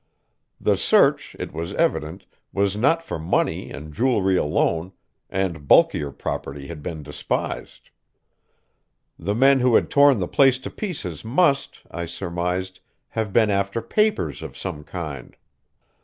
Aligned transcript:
The 0.59 0.77
search, 0.77 1.35
it 1.37 1.53
was 1.53 1.75
evident, 1.75 2.25
was 2.51 2.75
not 2.75 3.03
for 3.03 3.19
money 3.19 3.69
and 3.69 3.93
jewelry 3.93 4.35
alone, 4.35 4.93
and 5.29 5.67
bulkier 5.67 6.09
property 6.11 6.65
had 6.69 6.81
been 6.81 7.03
despised. 7.03 7.91
The 9.19 9.35
men 9.35 9.59
who 9.59 9.75
had 9.75 9.91
torn 9.91 10.17
the 10.17 10.27
place 10.27 10.57
to 10.65 10.71
pieces 10.71 11.23
must, 11.23 11.83
I 11.91 12.07
surmised, 12.07 12.79
have 13.09 13.31
been 13.31 13.51
after 13.51 13.79
papers 13.79 14.41
of 14.41 14.57
some 14.57 14.83
kind. 14.83 15.37